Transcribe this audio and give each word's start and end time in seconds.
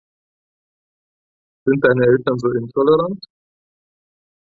Sind 1.63 1.85
deine 1.85 2.07
Eltern 2.07 2.39
so 2.39 2.51
intolerant? 2.53 3.23